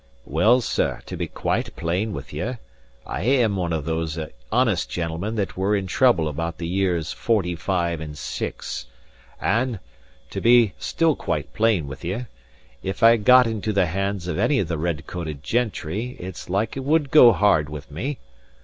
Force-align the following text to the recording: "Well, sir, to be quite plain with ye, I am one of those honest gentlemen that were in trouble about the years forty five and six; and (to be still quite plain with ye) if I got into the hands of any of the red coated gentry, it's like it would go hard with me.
"Well, 0.25 0.61
sir, 0.61 1.03
to 1.05 1.15
be 1.15 1.27
quite 1.27 1.75
plain 1.75 2.11
with 2.11 2.33
ye, 2.33 2.53
I 3.05 3.21
am 3.21 3.55
one 3.55 3.71
of 3.71 3.85
those 3.85 4.17
honest 4.51 4.89
gentlemen 4.89 5.35
that 5.35 5.55
were 5.55 5.75
in 5.75 5.85
trouble 5.85 6.27
about 6.27 6.57
the 6.57 6.67
years 6.67 7.11
forty 7.11 7.55
five 7.55 8.01
and 8.01 8.17
six; 8.17 8.87
and 9.39 9.77
(to 10.31 10.41
be 10.41 10.73
still 10.79 11.15
quite 11.15 11.53
plain 11.53 11.85
with 11.85 12.03
ye) 12.03 12.25
if 12.81 13.03
I 13.03 13.17
got 13.17 13.45
into 13.45 13.71
the 13.71 13.85
hands 13.85 14.27
of 14.27 14.39
any 14.39 14.57
of 14.57 14.67
the 14.69 14.79
red 14.79 15.05
coated 15.05 15.43
gentry, 15.43 16.17
it's 16.19 16.49
like 16.49 16.75
it 16.75 16.83
would 16.83 17.11
go 17.11 17.31
hard 17.31 17.69
with 17.69 17.91
me. 17.91 18.17